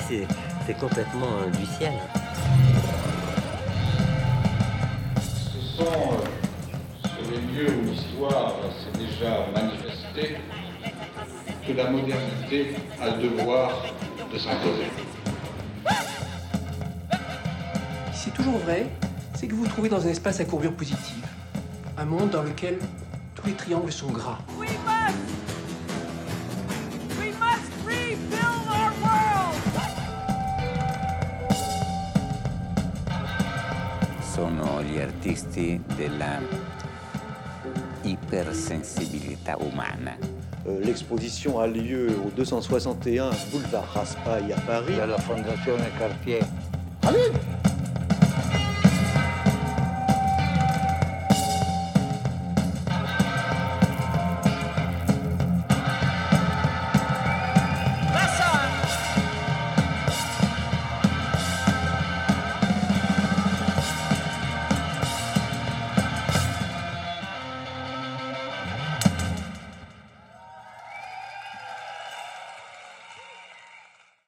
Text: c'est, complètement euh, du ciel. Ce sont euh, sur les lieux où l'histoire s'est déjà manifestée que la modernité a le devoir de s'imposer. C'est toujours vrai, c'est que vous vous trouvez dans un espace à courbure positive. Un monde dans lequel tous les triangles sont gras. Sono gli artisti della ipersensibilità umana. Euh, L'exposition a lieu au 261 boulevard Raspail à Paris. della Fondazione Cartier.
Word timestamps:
c'est, 0.00 0.74
complètement 0.74 1.26
euh, 1.40 1.50
du 1.50 1.66
ciel. 1.66 1.92
Ce 5.20 5.76
sont 5.76 5.84
euh, 5.84 7.08
sur 7.08 7.30
les 7.30 7.40
lieux 7.52 7.72
où 7.80 7.90
l'histoire 7.90 8.54
s'est 8.78 8.98
déjà 8.98 9.46
manifestée 9.54 10.36
que 11.66 11.72
la 11.72 11.90
modernité 11.90 12.74
a 13.00 13.16
le 13.16 13.22
devoir 13.22 13.70
de 14.32 14.38
s'imposer. 14.38 14.86
C'est 18.12 18.34
toujours 18.34 18.58
vrai, 18.58 18.86
c'est 19.34 19.46
que 19.46 19.54
vous 19.54 19.64
vous 19.64 19.68
trouvez 19.68 19.88
dans 19.88 20.04
un 20.04 20.10
espace 20.10 20.40
à 20.40 20.44
courbure 20.44 20.72
positive. 20.72 21.26
Un 21.98 22.04
monde 22.04 22.30
dans 22.30 22.42
lequel 22.42 22.78
tous 23.34 23.46
les 23.46 23.54
triangles 23.54 23.92
sont 23.92 24.10
gras. 24.10 24.38
Sono 34.36 34.82
gli 34.82 34.98
artisti 34.98 35.80
della 35.96 36.38
ipersensibilità 38.02 39.56
umana. 39.56 40.14
Euh, 40.66 40.78
L'exposition 40.84 41.58
a 41.58 41.64
lieu 41.66 42.14
au 42.22 42.30
261 42.34 43.30
boulevard 43.50 43.86
Raspail 43.94 44.52
à 44.52 44.60
Paris. 44.66 44.94
della 44.96 45.16
Fondazione 45.16 45.90
Cartier. 45.96 46.44